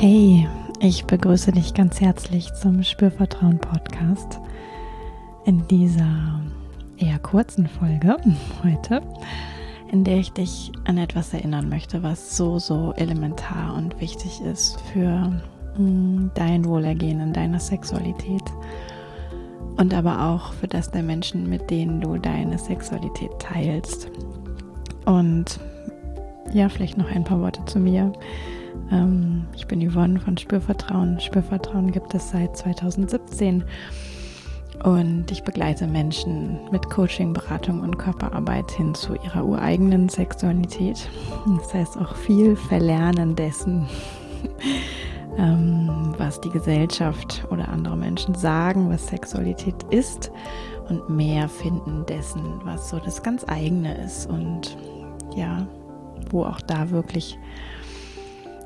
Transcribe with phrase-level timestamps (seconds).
[0.00, 0.46] Hey,
[0.78, 4.38] ich begrüße dich ganz herzlich zum Spürvertrauen Podcast.
[5.44, 6.40] In dieser
[6.98, 8.16] eher kurzen Folge
[8.62, 9.02] heute,
[9.90, 14.80] in der ich dich an etwas erinnern möchte, was so, so elementar und wichtig ist
[14.92, 15.32] für
[15.76, 18.44] mm, dein Wohlergehen in deiner Sexualität
[19.78, 24.08] und aber auch für das der Menschen, mit denen du deine Sexualität teilst.
[25.06, 25.58] Und
[26.52, 28.12] ja, vielleicht noch ein paar Worte zu mir.
[28.90, 31.20] Ähm, ich bin Yvonne von Spürvertrauen.
[31.20, 33.64] Spürvertrauen gibt es seit 2017
[34.84, 41.08] und ich begleite Menschen mit Coaching, Beratung und Körperarbeit hin zu ihrer ureigenen Sexualität.
[41.58, 43.88] Das heißt auch viel Verlernen dessen,
[45.38, 50.30] ähm, was die Gesellschaft oder andere Menschen sagen, was Sexualität ist
[50.88, 54.76] und mehr finden dessen, was so das ganz eigene ist und
[55.36, 55.66] ja,
[56.30, 57.38] wo auch da wirklich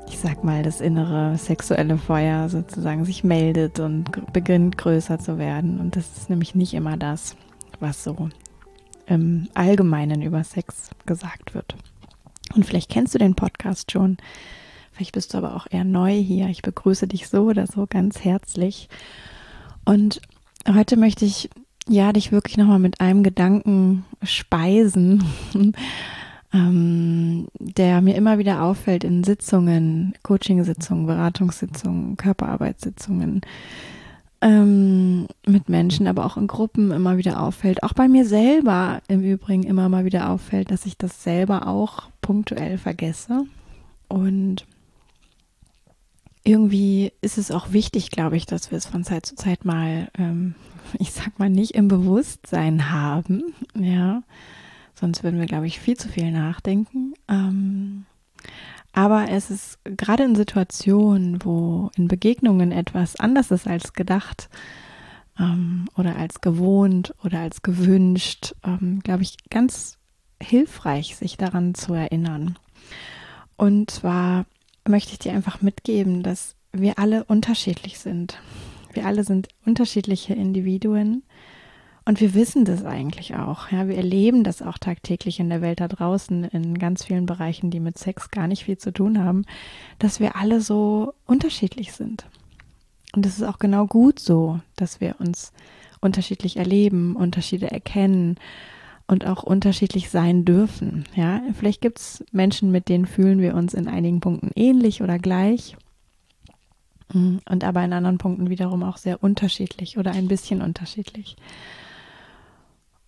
[0.07, 5.79] ich sag mal, das innere sexuelle Feuer sozusagen sich meldet und beginnt größer zu werden.
[5.79, 7.35] Und das ist nämlich nicht immer das,
[7.79, 8.29] was so
[9.07, 11.75] im Allgemeinen über Sex gesagt wird.
[12.55, 14.17] Und vielleicht kennst du den Podcast schon.
[14.91, 16.47] Vielleicht bist du aber auch eher neu hier.
[16.49, 18.89] Ich begrüße dich so oder so ganz herzlich.
[19.85, 20.21] Und
[20.71, 21.49] heute möchte ich
[21.87, 25.23] ja dich wirklich nochmal mit einem Gedanken speisen
[26.53, 33.41] ähm, der mir immer wieder auffällt in Sitzungen, Coaching-Sitzungen, Beratungssitzungen, Körperarbeitssitzungen
[34.41, 37.81] ähm, mit Menschen, aber auch in Gruppen immer wieder auffällt.
[37.81, 42.03] Auch bei mir selber im Übrigen immer mal wieder auffällt, dass ich das selber auch
[42.21, 43.45] punktuell vergesse.
[44.07, 44.67] Und
[46.43, 50.09] irgendwie ist es auch wichtig, glaube ich, dass wir es von Zeit zu Zeit mal,
[50.19, 50.53] ähm,
[50.99, 54.21] ich sag mal, nicht im Bewusstsein haben, ja
[55.03, 57.13] Sonst würden wir, glaube ich, viel zu viel nachdenken.
[57.27, 58.05] Ähm,
[58.93, 64.49] aber es ist gerade in Situationen, wo in Begegnungen etwas anders ist als gedacht
[65.37, 69.97] ähm, oder als gewohnt oder als gewünscht, ähm, glaube ich, ganz
[70.41, 72.57] hilfreich, sich daran zu erinnern.
[73.57, 74.45] Und zwar
[74.87, 78.39] möchte ich dir einfach mitgeben, dass wir alle unterschiedlich sind.
[78.93, 81.23] Wir alle sind unterschiedliche Individuen
[82.05, 83.71] und wir wissen das eigentlich auch.
[83.71, 87.71] Ja, wir erleben das auch tagtäglich in der Welt da draußen, in ganz vielen Bereichen,
[87.71, 89.45] die mit Sex gar nicht viel zu tun haben,
[89.99, 92.25] dass wir alle so unterschiedlich sind.
[93.15, 95.53] Und es ist auch genau gut so, dass wir uns
[96.01, 98.37] unterschiedlich erleben, Unterschiede erkennen
[99.07, 101.05] und auch unterschiedlich sein dürfen.
[101.15, 105.19] Ja, vielleicht gibt es Menschen, mit denen fühlen wir uns in einigen Punkten ähnlich oder
[105.19, 105.77] gleich.
[107.13, 111.37] Und aber in anderen Punkten wiederum auch sehr unterschiedlich oder ein bisschen unterschiedlich.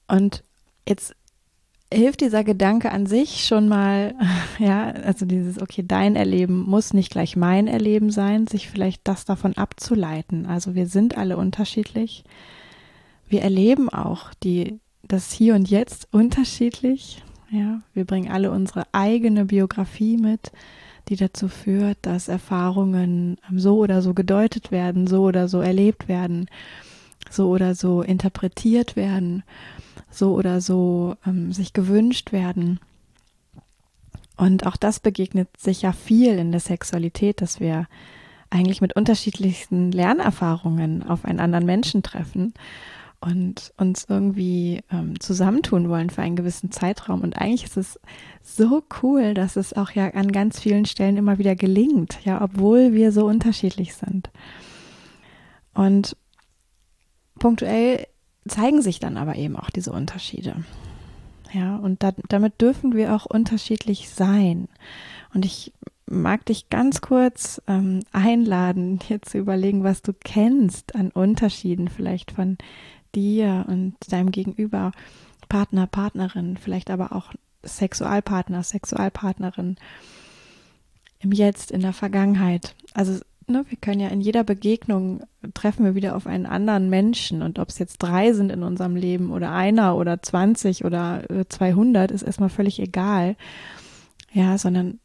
[0.07, 0.43] Und
[0.87, 1.15] jetzt
[1.93, 4.15] hilft dieser Gedanke an sich schon mal,
[4.59, 9.25] ja, also dieses, okay, dein Erleben muss nicht gleich mein Erleben sein, sich vielleicht das
[9.25, 10.45] davon abzuleiten.
[10.45, 12.23] Also wir sind alle unterschiedlich.
[13.27, 17.23] Wir erleben auch die, das Hier und Jetzt unterschiedlich.
[17.51, 20.51] Ja, wir bringen alle unsere eigene Biografie mit,
[21.09, 26.47] die dazu führt, dass Erfahrungen so oder so gedeutet werden, so oder so erlebt werden,
[27.29, 29.43] so oder so interpretiert werden
[30.15, 32.79] so oder so ähm, sich gewünscht werden.
[34.37, 37.87] Und auch das begegnet sich ja viel in der Sexualität, dass wir
[38.49, 42.53] eigentlich mit unterschiedlichsten Lernerfahrungen auf einen anderen Menschen treffen
[43.21, 47.21] und uns irgendwie ähm, zusammentun wollen für einen gewissen Zeitraum.
[47.21, 47.99] Und eigentlich ist es
[48.43, 52.93] so cool, dass es auch ja an ganz vielen Stellen immer wieder gelingt, ja, obwohl
[52.93, 54.29] wir so unterschiedlich sind.
[55.73, 56.15] Und
[57.45, 58.07] punktuell
[58.47, 60.63] zeigen sich dann aber eben auch diese Unterschiede.
[61.53, 64.67] Ja, und da, damit dürfen wir auch unterschiedlich sein.
[65.31, 65.71] Und ich
[66.07, 72.31] mag dich ganz kurz ähm, einladen, hier zu überlegen, was du kennst an Unterschieden vielleicht
[72.31, 72.57] von
[73.13, 74.91] dir und deinem Gegenüber,
[75.47, 77.31] Partner, Partnerin, vielleicht aber auch
[77.63, 79.75] Sexualpartner, Sexualpartnerin
[81.19, 82.73] im Jetzt, in der Vergangenheit.
[82.95, 87.41] Also ne, wir können ja in jeder Begegnung treffen wir wieder auf einen anderen Menschen
[87.41, 92.11] und ob es jetzt drei sind in unserem Leben oder einer oder 20 oder 200
[92.11, 93.35] äh, ist erstmal völlig egal.
[94.33, 94.99] Ja, sondern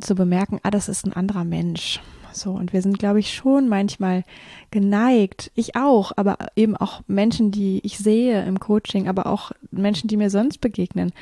[0.00, 2.00] zu bemerken, ah, das ist ein anderer Mensch.
[2.32, 4.24] So, und wir sind, glaube ich, schon manchmal
[4.70, 10.08] geneigt, ich auch, aber eben auch Menschen, die ich sehe im Coaching, aber auch Menschen,
[10.08, 11.12] die mir sonst begegnen,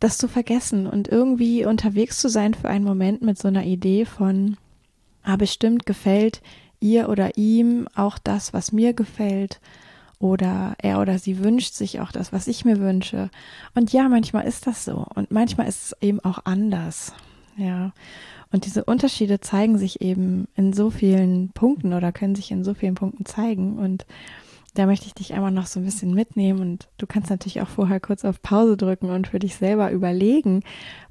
[0.00, 4.04] das zu vergessen und irgendwie unterwegs zu sein für einen Moment mit so einer Idee
[4.04, 4.56] von,
[5.22, 6.42] ah, bestimmt gefällt
[6.82, 9.60] ihr oder ihm auch das, was mir gefällt.
[10.18, 13.30] Oder er oder sie wünscht sich auch das, was ich mir wünsche.
[13.74, 15.04] Und ja, manchmal ist das so.
[15.14, 17.12] Und manchmal ist es eben auch anders.
[17.56, 17.92] Ja.
[18.52, 22.74] Und diese Unterschiede zeigen sich eben in so vielen Punkten oder können sich in so
[22.74, 23.78] vielen Punkten zeigen.
[23.78, 24.06] Und
[24.74, 27.68] da möchte ich dich einmal noch so ein bisschen mitnehmen und du kannst natürlich auch
[27.68, 30.62] vorher kurz auf Pause drücken und für dich selber überlegen,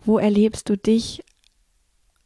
[0.04, 1.24] wo erlebst du dich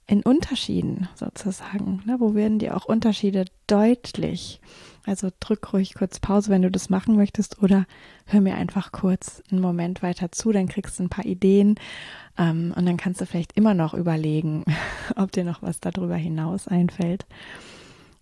[0.08, 2.04] in Unterschieden sozusagen?
[2.06, 2.18] Ne?
[2.20, 4.60] Wo werden dir auch Unterschiede deutlich?
[5.06, 7.86] Also drück ruhig kurz Pause, wenn du das machen möchtest, oder
[8.26, 11.76] hör mir einfach kurz einen Moment weiter zu, dann kriegst du ein paar Ideen
[12.38, 14.64] ähm, und dann kannst du vielleicht immer noch überlegen,
[15.16, 17.26] ob dir noch was darüber hinaus einfällt.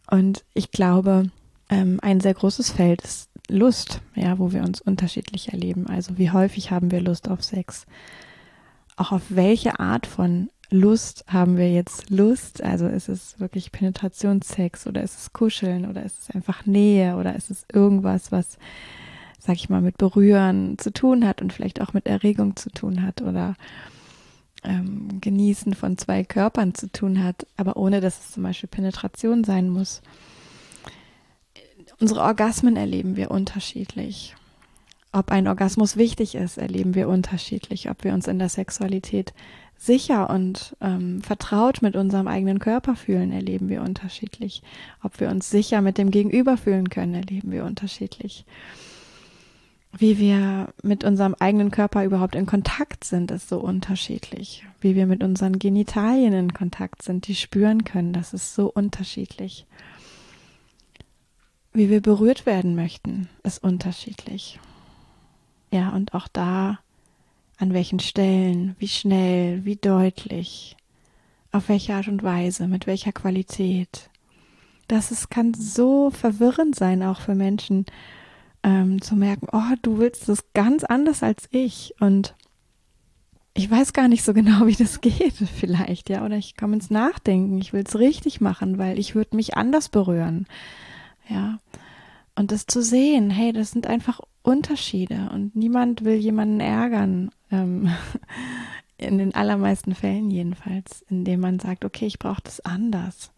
[0.09, 1.31] Und ich glaube,
[1.69, 5.87] ähm, ein sehr großes Feld ist Lust, ja, wo wir uns unterschiedlich erleben.
[5.87, 7.85] Also wie häufig haben wir Lust auf Sex?
[8.95, 12.63] Auch auf welche Art von Lust haben wir jetzt Lust?
[12.63, 17.35] Also ist es wirklich Penetrationssex oder ist es Kuscheln oder ist es einfach Nähe oder
[17.35, 18.57] ist es irgendwas, was,
[19.37, 23.03] sag ich mal, mit Berühren zu tun hat und vielleicht auch mit Erregung zu tun
[23.03, 23.55] hat oder
[24.63, 29.43] ähm, Genießen von zwei Körpern zu tun hat, aber ohne dass es zum Beispiel Penetration
[29.43, 30.01] sein muss.
[31.99, 34.35] Unsere Orgasmen erleben wir unterschiedlich.
[35.11, 37.91] Ob ein Orgasmus wichtig ist, erleben wir unterschiedlich.
[37.91, 39.35] Ob wir uns in der Sexualität
[39.77, 44.61] sicher und ähm, vertraut mit unserem eigenen Körper fühlen, erleben wir unterschiedlich.
[45.01, 48.45] Ob wir uns sicher mit dem Gegenüber fühlen können, erleben wir unterschiedlich.
[49.95, 54.65] Wie wir mit unserem eigenen Körper überhaupt in Kontakt sind, ist so unterschiedlich.
[54.81, 59.67] Wie wir mit unseren Genitalien in Kontakt sind, die spüren können, das ist so unterschiedlich.
[61.73, 64.59] Wie wir berührt werden möchten, ist unterschiedlich.
[65.71, 66.79] Ja, und auch da,
[67.57, 70.75] an welchen Stellen, wie schnell, wie deutlich,
[71.51, 74.09] auf welche Art und Weise, mit welcher Qualität.
[74.87, 77.85] Das ist, kann so verwirrend sein, auch für Menschen,
[78.63, 81.93] ähm, zu merken, oh, du willst das ganz anders als ich.
[81.99, 82.35] Und
[83.53, 86.25] ich weiß gar nicht so genau, wie das geht, vielleicht, ja.
[86.25, 89.89] Oder ich komme ins Nachdenken, ich will es richtig machen, weil ich würde mich anders
[89.89, 90.47] berühren.
[91.29, 91.59] Ja.
[92.35, 97.31] Und das zu sehen, hey, das sind einfach Unterschiede und niemand will jemanden ärgern.
[97.53, 97.89] Ähm,
[98.97, 103.31] in den allermeisten Fällen jedenfalls, indem man sagt, okay, ich brauche das anders.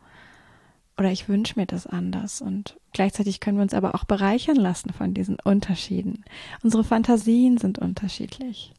[0.97, 2.41] Oder ich wünsche mir das anders.
[2.41, 6.23] Und gleichzeitig können wir uns aber auch bereichern lassen von diesen Unterschieden.
[6.63, 8.73] Unsere Fantasien sind unterschiedlich.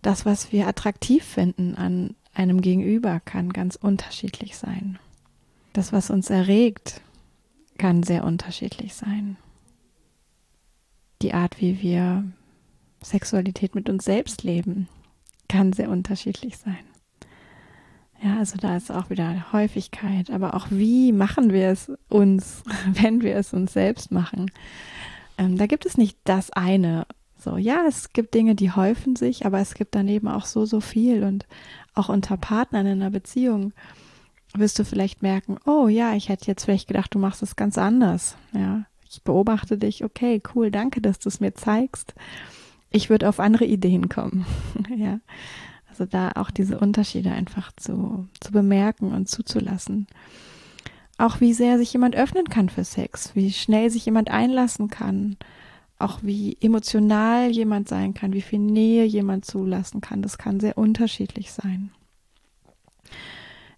[0.00, 4.98] Das, was wir attraktiv finden an einem Gegenüber, kann ganz unterschiedlich sein.
[5.72, 7.02] Das, was uns erregt,
[7.76, 9.36] kann sehr unterschiedlich sein.
[11.20, 12.24] Die Art, wie wir
[13.02, 14.88] Sexualität mit uns selbst leben,
[15.48, 16.78] kann sehr unterschiedlich sein.
[18.22, 23.22] Ja, also da ist auch wieder Häufigkeit, aber auch wie machen wir es uns, wenn
[23.22, 24.50] wir es uns selbst machen.
[25.36, 27.06] Ähm, da gibt es nicht das eine.
[27.38, 30.80] So, ja, es gibt Dinge, die häufen sich, aber es gibt daneben auch so, so
[30.80, 31.46] viel und
[31.94, 33.72] auch unter Partnern in einer Beziehung
[34.54, 37.78] wirst du vielleicht merken, oh ja, ich hätte jetzt vielleicht gedacht, du machst es ganz
[37.78, 38.36] anders.
[38.52, 42.14] Ja, ich beobachte dich, okay, cool, danke, dass du es mir zeigst.
[42.90, 44.46] Ich würde auf andere Ideen kommen.
[44.96, 45.20] ja.
[45.88, 50.06] Also da auch diese Unterschiede einfach zu, zu bemerken und zuzulassen.
[51.16, 55.36] Auch wie sehr sich jemand öffnen kann für Sex, wie schnell sich jemand einlassen kann,
[55.98, 60.78] auch wie emotional jemand sein kann, wie viel Nähe jemand zulassen kann, das kann sehr
[60.78, 61.90] unterschiedlich sein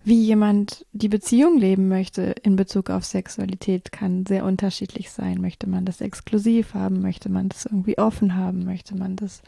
[0.02, 5.40] wie jemand die Beziehung leben möchte in Bezug auf Sexualität, kann sehr unterschiedlich sein.
[5.40, 7.02] Möchte man das exklusiv haben?
[7.02, 8.64] Möchte man das irgendwie offen haben?
[8.64, 9.42] Möchte man das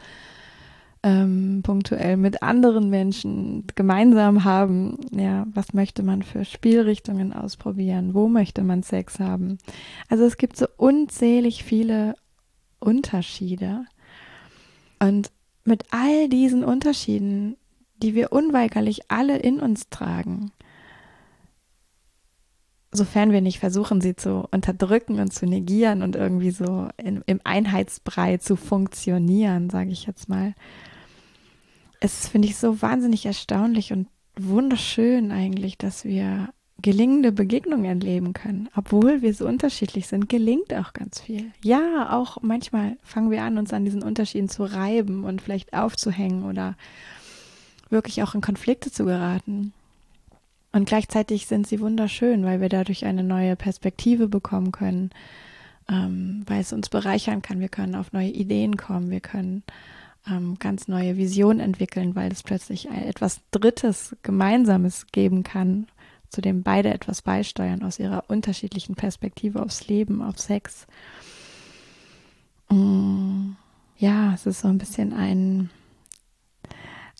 [1.01, 4.97] ähm, punktuell mit anderen Menschen gemeinsam haben?
[5.11, 8.13] Ja, was möchte man für Spielrichtungen ausprobieren?
[8.13, 9.57] Wo möchte man Sex haben?
[10.07, 12.13] Also es gibt so unzählig viele
[12.79, 13.85] Unterschiede.
[14.99, 15.31] Und
[15.65, 17.57] mit all diesen Unterschieden
[18.03, 20.51] die wir unweigerlich alle in uns tragen,
[22.91, 27.39] sofern wir nicht versuchen, sie zu unterdrücken und zu negieren und irgendwie so in, im
[27.45, 30.53] Einheitsbrei zu funktionieren, sage ich jetzt mal.
[32.01, 34.07] Es finde ich so wahnsinnig erstaunlich und
[34.37, 36.49] wunderschön eigentlich, dass wir
[36.81, 38.67] gelingende Begegnungen erleben können.
[38.75, 41.51] Obwohl wir so unterschiedlich sind, gelingt auch ganz viel.
[41.63, 46.43] Ja, auch manchmal fangen wir an, uns an diesen Unterschieden zu reiben und vielleicht aufzuhängen
[46.43, 46.75] oder
[47.93, 49.71] wirklich auch in Konflikte zu geraten.
[50.73, 55.11] Und gleichzeitig sind sie wunderschön, weil wir dadurch eine neue Perspektive bekommen können,
[55.87, 57.59] ähm, weil es uns bereichern kann.
[57.59, 59.63] Wir können auf neue Ideen kommen, wir können
[60.27, 65.87] ähm, ganz neue Visionen entwickeln, weil es plötzlich etwas Drittes, Gemeinsames geben kann,
[66.29, 70.87] zu dem beide etwas beisteuern aus ihrer unterschiedlichen Perspektive aufs Leben, auf Sex.
[72.69, 73.51] Mm,
[73.99, 75.69] ja, es ist so ein bisschen ein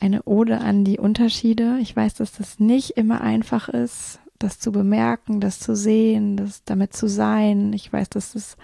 [0.04, 1.78] eine Ode an die Unterschiede.
[1.80, 6.66] Ich weiß, dass das nicht immer einfach ist, das zu bemerken, das zu sehen, das
[6.66, 7.72] damit zu sein.
[7.72, 8.58] Ich weiß, dass das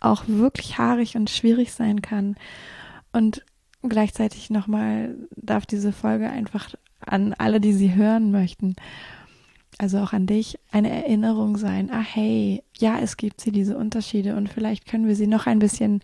[0.00, 2.36] auch wirklich haarig und schwierig sein kann.
[3.12, 3.44] Und
[3.82, 8.74] gleichzeitig nochmal darf diese Folge einfach an alle, die sie hören möchten,
[9.78, 11.90] also auch an dich, eine Erinnerung sein.
[11.92, 15.58] Ah, hey, ja, es gibt sie, diese Unterschiede und vielleicht können wir sie noch ein
[15.58, 16.00] bisschen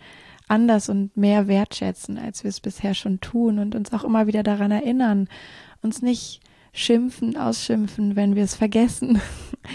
[0.52, 4.42] anders und mehr wertschätzen, als wir es bisher schon tun und uns auch immer wieder
[4.42, 5.28] daran erinnern,
[5.80, 6.40] uns nicht
[6.74, 9.20] schimpfen, ausschimpfen, wenn wir es vergessen,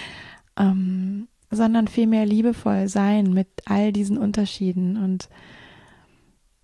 [0.58, 4.98] ähm, sondern vielmehr liebevoll sein mit all diesen Unterschieden.
[4.98, 5.30] Und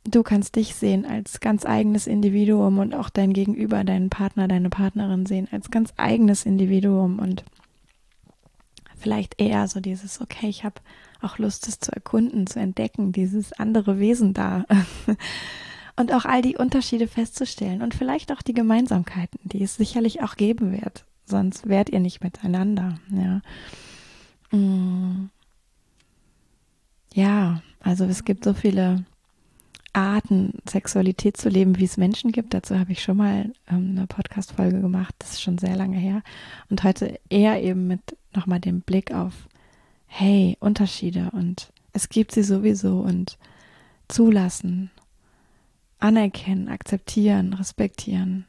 [0.03, 4.69] du kannst dich sehen als ganz eigenes Individuum und auch dein Gegenüber, deinen Partner, deine
[4.69, 7.43] Partnerin sehen als ganz eigenes Individuum und
[8.95, 10.75] vielleicht eher so dieses, okay, ich habe
[11.23, 14.65] auch Lust, es zu erkunden, zu entdecken, dieses andere Wesen da.
[15.95, 20.35] und auch all die Unterschiede festzustellen und vielleicht auch die Gemeinsamkeiten, die es sicherlich auch
[20.35, 21.05] geben wird.
[21.25, 22.99] Sonst wärt ihr nicht miteinander.
[23.11, 23.41] Ja.
[24.57, 25.29] Mm.
[27.13, 29.05] Ja, also es gibt so viele
[29.93, 32.55] Arten, Sexualität zu leben, wie es Menschen gibt.
[32.55, 35.13] Dazu habe ich schon mal ähm, eine Podcast-Folge gemacht.
[35.19, 36.23] Das ist schon sehr lange her.
[36.69, 39.33] Und heute eher eben mit nochmal dem Blick auf
[40.15, 43.39] hey, Unterschiede und es gibt sie sowieso und
[44.07, 44.91] zulassen,
[45.97, 48.45] anerkennen, akzeptieren, respektieren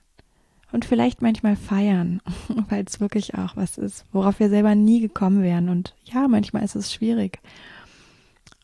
[0.72, 2.20] und vielleicht manchmal feiern,
[2.68, 5.70] weil es wirklich auch was ist, worauf wir selber nie gekommen wären.
[5.70, 7.38] Und ja, manchmal ist es schwierig.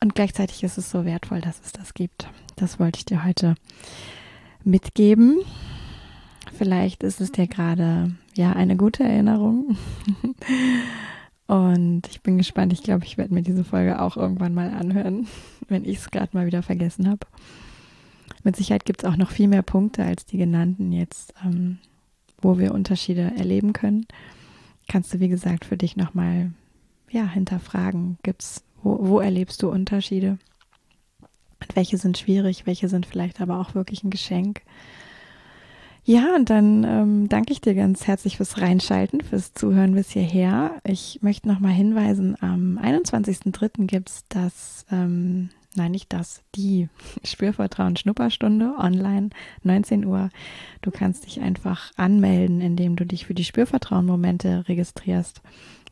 [0.02, 2.28] Und gleichzeitig ist es so wertvoll, dass es das gibt.
[2.56, 3.54] Das wollte ich dir heute
[4.62, 5.38] mitgeben.
[6.52, 9.78] Vielleicht ist es dir gerade ja eine gute Erinnerung.
[11.50, 12.72] Und ich bin gespannt.
[12.72, 15.26] Ich glaube, ich werde mir diese Folge auch irgendwann mal anhören,
[15.68, 17.26] wenn ich es gerade mal wieder vergessen habe.
[18.44, 21.78] Mit Sicherheit gibt es auch noch viel mehr Punkte als die genannten jetzt, ähm,
[22.40, 24.06] wo wir Unterschiede erleben können.
[24.86, 26.52] Kannst du, wie gesagt, für dich nochmal
[27.10, 28.18] ja, hinterfragen.
[28.22, 30.38] Gibt's, wo, wo erlebst du Unterschiede?
[31.60, 34.62] Und welche sind schwierig, welche sind vielleicht aber auch wirklich ein Geschenk?
[36.10, 40.72] Ja, und dann ähm, danke ich dir ganz herzlich fürs Reinschalten, fürs Zuhören bis hierher.
[40.82, 43.86] Ich möchte nochmal hinweisen, am 21.03.
[43.86, 46.88] gibt's das, ähm, nein, nicht das, die
[47.22, 49.30] Spürvertrauen Schnupperstunde online,
[49.62, 50.30] 19 Uhr.
[50.82, 55.40] Du kannst dich einfach anmelden, indem du dich für die Spürvertrauen-Momente registrierst.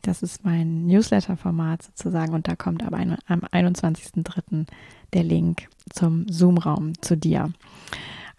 [0.01, 4.65] Das ist mein Newsletter-Format sozusagen und da kommt am, am 21.03.
[5.13, 7.53] der Link zum Zoom-Raum zu dir.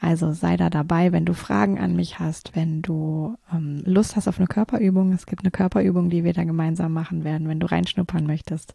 [0.01, 4.29] Also sei da dabei, wenn du Fragen an mich hast, wenn du ähm, Lust hast
[4.29, 5.13] auf eine Körperübung.
[5.13, 8.73] Es gibt eine Körperübung, die wir da gemeinsam machen werden, wenn du reinschnuppern möchtest.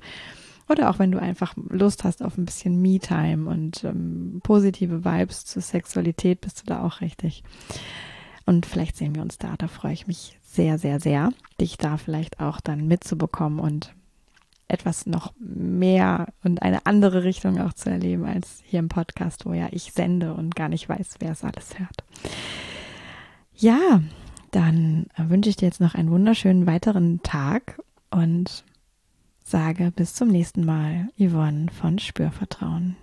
[0.70, 5.46] Oder auch wenn du einfach Lust hast auf ein bisschen Me-Time und ähm, positive Vibes
[5.46, 7.44] zur Sexualität, bist du da auch richtig.
[8.46, 9.56] Und vielleicht sehen wir uns da.
[9.58, 13.94] Da freue ich mich sehr, sehr, sehr, dich da vielleicht auch dann mitzubekommen und
[14.68, 19.54] etwas noch mehr und eine andere Richtung auch zu erleben als hier im Podcast, wo
[19.54, 22.04] ja ich sende und gar nicht weiß, wer es alles hört.
[23.54, 24.02] Ja,
[24.52, 27.80] dann wünsche ich dir jetzt noch einen wunderschönen weiteren Tag
[28.10, 28.64] und
[29.44, 32.96] sage bis zum nächsten Mal, Yvonne von Spürvertrauen.